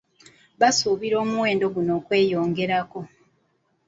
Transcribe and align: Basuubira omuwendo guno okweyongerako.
Basuubira 0.59 1.15
omuwendo 1.23 1.65
guno 1.75 1.91
okweyongerako. 1.99 2.99